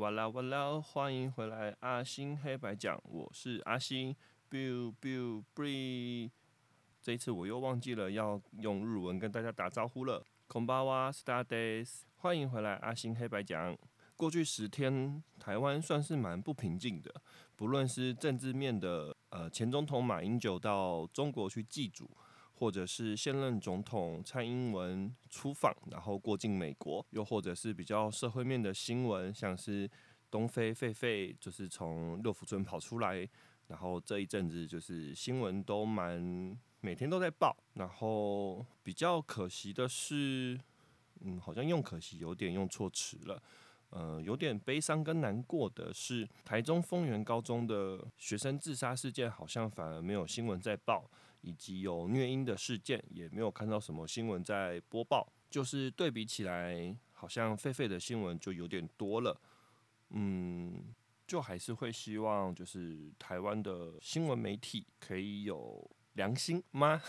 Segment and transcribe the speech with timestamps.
[0.00, 4.15] 哇啦哇啦，欢迎回来，阿星黑白讲，我是阿星，
[4.49, 6.31] biu biu bre。
[7.01, 13.77] 这一次我又忘记了要用日文跟大家打招呼了，こんばんは，star days，欢迎回来，阿星黑白讲。
[14.15, 17.13] 过去十天，台湾算是蛮不平静的，
[17.57, 22.09] 不论是政治面的，呃，前总统马英九到中国去祭祖。
[22.61, 29.89] 或者是现任总统蔡英文出访，然后过境美国，又或者是比较社会面的新闻，像是
[30.29, 33.27] 东非狒狒就是从六福村跑出来，
[33.65, 37.57] 然后这一阵子就是新闻都蛮每天都在报。
[37.73, 40.55] 然后比较可惜的是，
[41.21, 43.41] 嗯，好像用可惜有点用错词了，
[43.89, 51.09] 呃，有点悲伤跟难过的是，台中丰原高中的学生自杀事件，好像反而没有新闻在报。
[51.41, 59.39] 以及有虐婴的事件，也没有看到什么新闻在播报，就是对比起来，好像狒狒的新闻就有点多了。
[60.09, 60.93] 嗯，
[61.25, 67.01] 就还是会希望，就是台湾的新闻媒体可以有良心吗？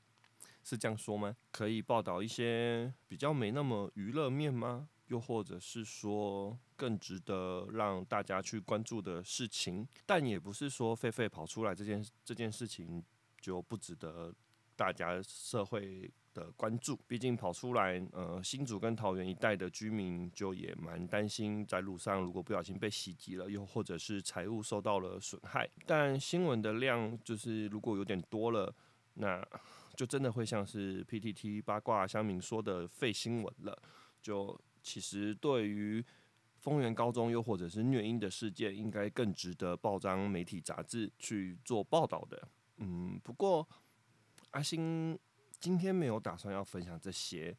[0.62, 1.36] 是这样说吗？
[1.50, 4.88] 可以报道一些比较没那么娱乐面吗？
[5.06, 9.88] 又或者是说更值得让大家去关注的事情？
[10.06, 13.02] 但也不是说狒狒跑出来这件这件事情。
[13.40, 14.34] 就不值得
[14.76, 25.68] 大家社会的关注，毕竟跑出来，呃，新竹跟桃园一带的居民就也蛮担心，在路上如果不小心被袭击了，又或者是财物受到了损害。
[25.86, 28.74] 但新闻的量就是如果有点多了，
[29.14, 29.44] 那
[29.96, 33.82] 就真的会像是 PTT 八卦乡民说的废新闻了。
[34.22, 36.02] 就其实对于
[36.58, 42.48] 丰原高中又或者是虐婴的事件，应该更值得报章、媒体、杂志去做报道的。
[42.80, 43.66] 嗯，不过
[44.50, 45.18] 阿星
[45.60, 47.56] 今天没有打算要分享这些，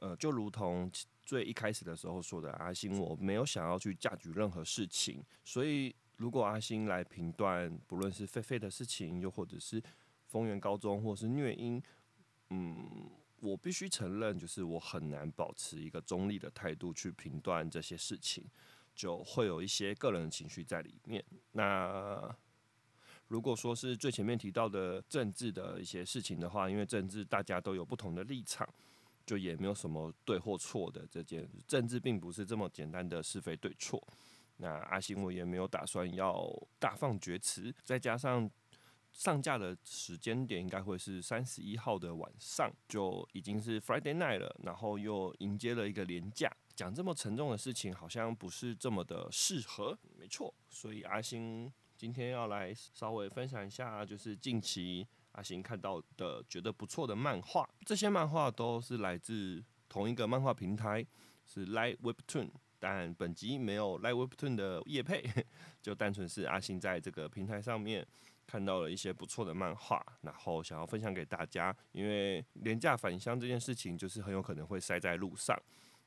[0.00, 0.90] 呃，就如同
[1.22, 9.82] 最一开始的时候说的，阿星我没有想要去价举任何事情，所以如果阿星来评断，不论是狒狒的事情，又或者是
[10.26, 11.80] 丰原高中，或是虐婴，
[12.50, 13.08] 嗯，
[13.40, 18.44] 我必须承认，就是我很难保持一个中立的态度去评断这些事情，
[18.94, 21.24] 就会有一些个人情绪在里面。
[21.52, 22.36] 那
[23.30, 28.68] 如果说是最前面提到的政治的一些事情的话，因为政治大家都有不同的立场，
[29.24, 31.06] 就也没有什么对或错的。
[31.08, 34.04] 这件政治并不是这么简单的是非对错。
[34.56, 36.44] 那阿星我也没有打算要
[36.80, 38.50] 大放厥词，再加上
[39.12, 49.96] 上架的时间点应该会是三十一号的晚上，就已经是 Friday night 了，然后又迎接了一个连假，讲这么沉重的事情好像不是这么的适合。
[50.18, 51.72] 没错，所以阿星。
[52.00, 57.68] 今天要来稍微分享一下，就是近期阿行看到的觉得不错的漫画。
[57.84, 61.06] 这些漫画都是来自同一个漫画平台，
[61.44, 62.48] 是 Light Webtoon。
[62.78, 65.22] 但本集没有 Light Webtoon 的叶配，
[65.82, 68.06] 就单纯是阿星在这个平台上面
[68.46, 71.76] 看到了一些不错的漫画，然后想要分享给大家。
[71.92, 75.54] 因为廉价返乡这件事情，就是很有可能会塞在路上，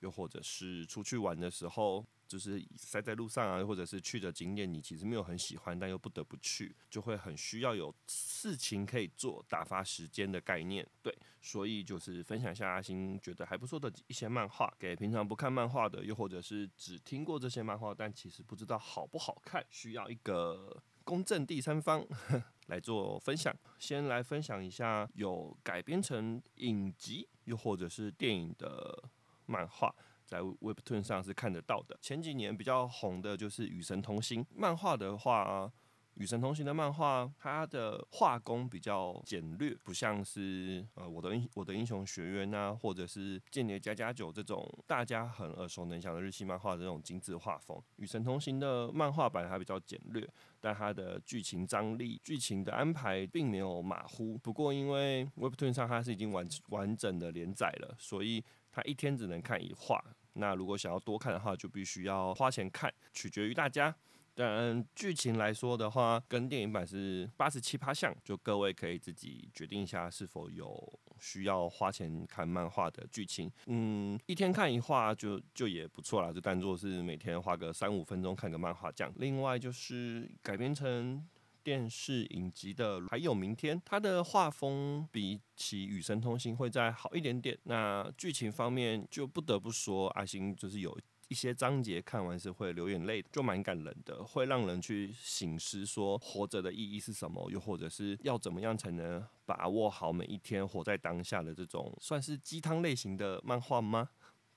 [0.00, 2.04] 又或者是出去玩的时候。
[2.30, 10.88] 就是塞在路上啊，或者是去的景点，你其实没有很喜欢，但又不得不去，就会很需要有事情可以做，打发时间的概念。
[11.02, 11.12] 对，
[11.42, 22.06] 所以就是分享一下阿星觉得还不错的一些漫画，给平常不看漫画的，又或者是只听过这些漫画，但其实不知道好不好看，需要一个公正第三方
[22.68, 23.52] 来做分享。
[23.76, 29.10] 先来分享一下有改编成影集，又或者是电影的
[29.50, 29.92] 漫画。
[30.24, 31.98] 在 Webtoon 上是看得到的。
[32.00, 35.66] 前几年比较红的就是《与神同行》漫画的话，
[36.14, 47.76] 《与神同行》的漫画它的画工比较简略，不像是呃我的英我的英雄学院啊，或者是《间谍家家酒》这种大家很耳熟能详的日系漫画的这种精致画风。
[47.96, 50.24] 《与神同行》的漫画版还比较简略，
[50.60, 54.38] 但它的剧情张力、剧情的安排并没有马虎。
[54.38, 60.02] 不过因为 Webtoon 上它是已经完完整的连载了，所以它一天只能看一画。
[60.34, 63.94] 那如果想要多看的话，就必须要花钱看，取决于大家。
[64.32, 73.50] 但剧情来说的话，跟电影版是八十七趴像，就各位可以自己决定一下是否有需要花钱看漫画的剧情。
[73.66, 79.12] 嗯，一天看一画就就也不错啦，就当做是每天花个三五分钟看个漫画这样。
[79.16, 81.28] 另外就是改编成。
[81.62, 87.58] 电视影集的还有明天，它的画风比起《与神同行》会再好一点点。
[87.64, 90.98] 那剧情方面就不得不说，阿星就是有
[91.28, 104.08] 一些章节看完是会流眼泪的，就蛮感人的，会让人去醒思说活着的意义是什么，又或者是要怎么样才能把握好每一天，活在当下的这种算是鸡汤类型的漫画吗？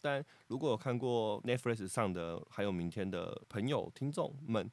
[0.02, 4.70] 但如果有看过 Netflix 上的，还有明天的朋友听众们，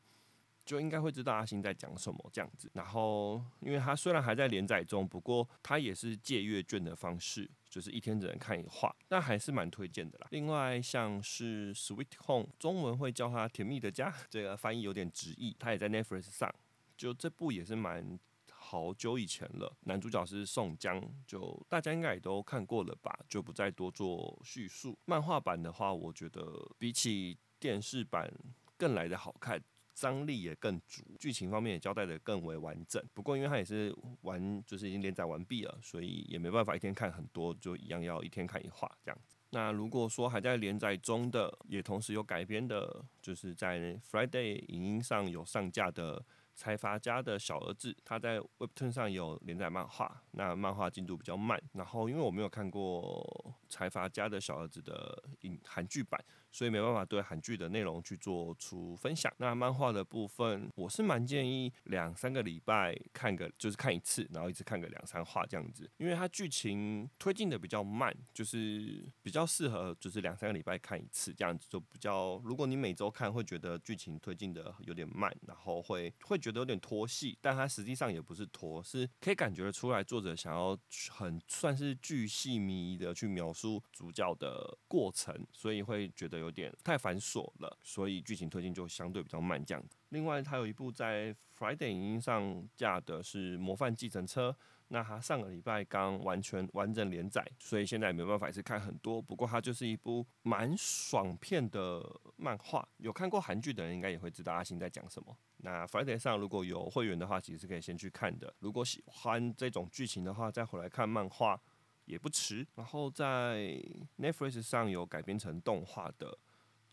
[0.71, 2.71] 就应该会知道阿星在讲什么这样子。
[2.75, 10.29] 然后，因为他虽然还在连载中，不过他也是借阅卷的方式，就是一天只能看一话，但还是蛮推荐的啦。
[10.31, 16.55] 另外，像是 Sweet Home，中文会叫它甜蜜的家，这个翻译有点直译，它也在 Netflix 上。
[16.97, 18.17] 就这部也是蛮
[18.53, 24.97] 好久以前了，男主角是宋江，就大家应该也都看过了吧，就不再多做叙述。
[25.07, 28.33] 漫画版的话，我觉得比起电视版
[28.77, 29.61] 更来的好看。
[30.01, 33.05] 张力也更足，剧情方面也交代得更为完整。
[33.13, 39.37] 不过因为它也是完，就是已经连载完毕了，所以也没办法一天看很多，就一样要一天看一话这样子。
[39.51, 43.79] 那如果说还在连载中的，也同时有改编的，就是在
[44.11, 46.25] Friday 影音上有上架的。
[46.53, 51.59] 财阀家的小儿子，他在 Webtoon 上有连载漫画，那漫画进度比较慢。
[51.73, 56.23] 然后因为我没有看过财阀家的小儿子的影韩剧版，
[56.53, 59.33] 所以没办法对韩剧的内容去做出分享。
[59.39, 76.61] 那漫画的部分，我是蛮建议两三个礼拜看个，就是看一次，然后一次看个两三话这样子，因为它剧情推进的比较慢，就是比较适合就是两三个礼拜看一次这样子，就比较如果你每周看会觉得剧情推进的有点慢，然后会会觉得。
[76.61, 80.79] 有点拖戏，但它实际上也不是拖，是可以感觉得出来作者想要
[81.09, 83.60] 很算是巨细靡遗的去描述
[83.93, 89.83] 主角的过程，所以会觉得有点太繁琐了，所以剧情推进就相对比较慢这样。
[90.11, 94.51] 另外，它有一部在 Friday 影音上架的是《模范计程车》。
[94.93, 99.23] 那他上个礼拜刚完全完整连载，所以现在没办法一次看很多。
[99.23, 102.05] 不过它就是一部蛮爽片的
[102.35, 105.37] 漫画，有看过韩剧的人应该也会知道阿星在讲什么。
[105.59, 108.53] 那 Friday 上如果有会员的话，其实是可以先去看的。
[108.59, 111.63] 如果喜欢这种剧情的话，再回来看漫画
[112.11, 112.67] 也不迟。
[112.75, 113.81] 然后在
[114.19, 116.37] Netflix 上有改编成动画的。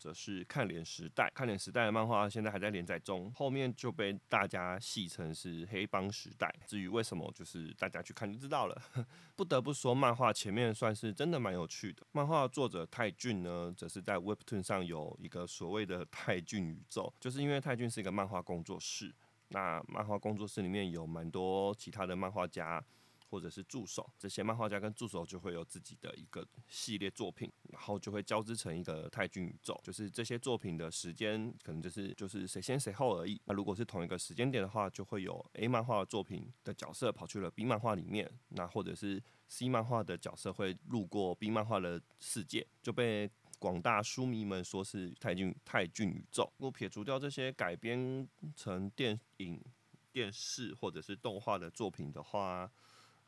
[0.00, 6.48] 则是看脸时代，看脸时代的漫画现在还在连载中，后面就被大家戏称是黑帮时代。
[6.68, 8.80] 至于为什么，就是大家去看就知道了。
[9.34, 12.06] 不得不说，漫画前面算是真的蛮有趣的。
[12.12, 19.12] 漫画作者泰俊呢，则是在 Webtoon 上有一个所谓的泰俊宇宙，就是因为泰俊是一个漫画工作室，
[19.48, 22.80] 那漫画工作室里面有蛮多其他的漫画家。
[23.30, 29.78] 或者是助手，这些漫画家跟助手就会有自己的一个系列作品，然后就会交织成一个泰俊宇宙。
[29.84, 33.40] 就是这些作品的时间可能就是就是谁先谁后而已。
[33.44, 46.50] 那如果是同一个时间点的话，就会有 A 漫画的作品的角色跑去了 B 漫画里面，那或者是 C 漫画的角色会路过 B 漫画的世界，就被广大书迷们说是泰俊泰俊宇宙。
[46.58, 49.60] 如果撇除掉这些改编成电影、
[50.12, 52.70] 电视或者是动画的作品的话，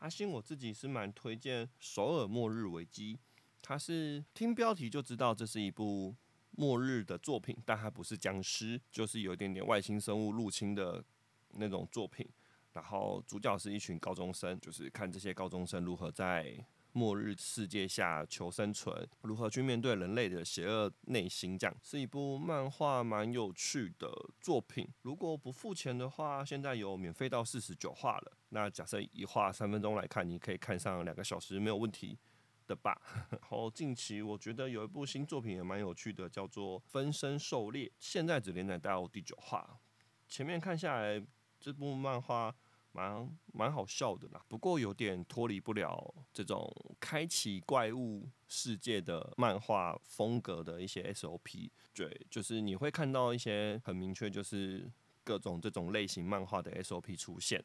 [0.00, 3.14] 阿星，我自己是蛮推荐《首尔末日危机》，
[3.61, 6.17] 它是听标题就知道这是一部
[6.52, 11.05] 末日的作品，但它不是僵尸，就是有一点点外星生物入侵的
[11.50, 12.26] 那种作品。
[12.73, 16.56] 然后主角是一群高中生，就是看这些高中生如何在
[16.92, 24.10] 末日世界下求生存，如何去面对人类的邪恶内心，这样是一部漫画蛮有趣的
[24.40, 24.88] 作品。
[25.02, 28.32] 如果不付钱的话，现在有免费到四十九话了。
[28.50, 32.19] 那假设一话三分钟来看，你可以看上两个小时没有问题
[32.66, 33.00] 的吧。
[33.31, 39.78] 然后近期我觉得有一部新作品也蛮有趣的，叫做《分身狩猎》，现在只连载到第九话。
[40.28, 41.23] 前面看下来，
[41.61, 42.54] 这部漫画。
[42.92, 46.68] 蛮蛮好笑的啦，不过有点脱离不了这种
[46.99, 51.70] 开启怪物世界的漫画风格的一些 SOP。
[51.94, 54.90] 对，就是你会看到一些很明确，就是
[55.23, 57.62] 各种这种类型漫画的 SOP 出现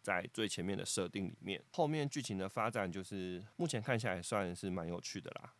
[0.00, 1.60] 在最前面的设定里面。
[1.72, 5.54] 后面剧情的发展，就是目前看下来算是蛮有趣的啦，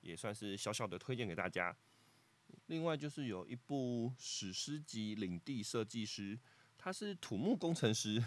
[0.00, 1.76] 也算是小小的推荐给大家。
[2.66, 6.36] 另外就是有一部史诗级领地设计师。
[6.84, 8.22] 他是土木工程师，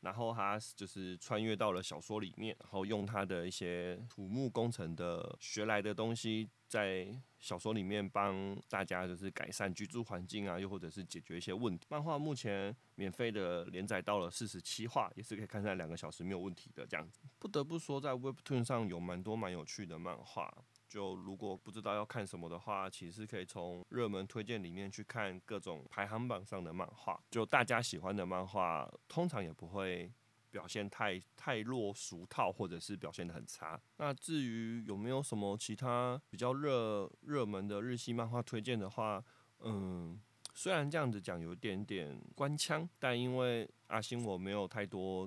[0.00, 7.06] 然后他就是穿越到了小说里面，然后用他的一些土木工程的学来的东西，在
[7.38, 11.86] 小说里面帮大家就是改善居住环境啊，又或者是解决一些问题。
[11.90, 17.20] 漫画目前免费的连载到了四十七话，也是可以看上两个小时没有问题的这样子。
[17.38, 20.50] 不得不说，在 Webtoon 上有蛮多蛮有趣的漫画。
[20.92, 27.18] 就如果不知道要看什么的话，其实可以从热门推荐里面去看各种排行榜上的漫画。
[27.30, 30.12] 就大家喜欢的漫画，通常也不会
[30.50, 33.80] 表现太太落俗套，或者是表现得很差。
[33.96, 39.24] 那至于有没有什么其他比较热热门的日系漫画推荐的话，
[39.60, 40.20] 嗯，
[40.52, 45.26] 虽然这样子讲有点点官腔，但因为阿星我没有太多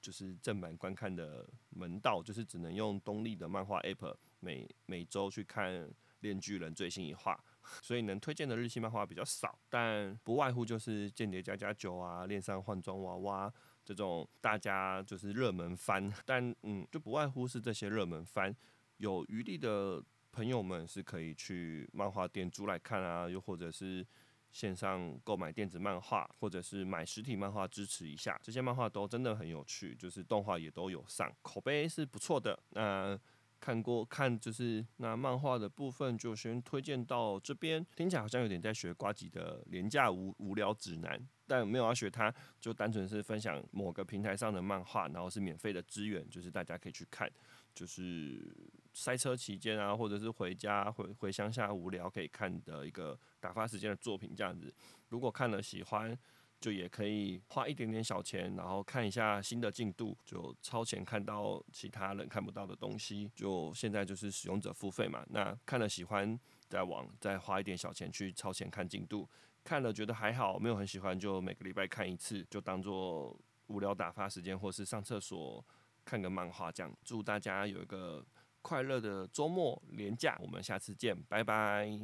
[0.00, 4.14] 就是正版观看的门道，就是只能用东立的漫画 app。
[4.40, 5.72] 每每周去看
[6.20, 7.42] 《链锯人》最新一话，
[7.82, 13.50] 所以能推荐的日系漫画比较少，但不外乎就是《间谍家家酒》啊，《恋上换装娃娃》
[13.84, 18.54] 这种大家就是热门番，但嗯，就不外乎是这些热门番，
[18.98, 20.00] 有余力的
[20.30, 24.06] 朋友们是可以去漫画店租来看啊，又或者是。
[24.52, 32.58] 线上购买电子漫画，或者是买实体漫画支持一下，这些漫画都真的很有趣，就是动画也都有上，口碑是不错的。
[32.70, 33.18] 那
[33.60, 47.30] 看过看就是那漫画的部分就先推荐到这边，听起来好像有点在学瓜吉的廉价无无聊指南，但没有要学它，就单纯是分享某个平台上的漫画，然后是免费的资源，就是大家可以去看，
[47.74, 48.56] 就是。
[48.98, 54.74] 塞车期间啊，或者是回家回回乡下无聊可以看的一个打发时间的作品，这样子。
[55.10, 56.18] 如果看了喜欢，
[56.60, 63.30] 就也可以花一点点小钱，然后看一下新的进度，就超前看到其他人看不到的东西。
[63.36, 66.36] 就现在就是使用者付费嘛，那看了喜欢，
[66.68, 69.28] 再往再花一点小钱去超前看进度。
[69.62, 73.38] 看了觉得还好，没有很喜欢，就每个礼拜看一次，就当做
[73.68, 75.64] 无聊打发时间，或是上厕所
[76.04, 76.92] 看个漫画这样。
[77.04, 78.26] 祝大家有一个。
[78.62, 81.98] 快乐的周末连假，我们下次见，拜拜。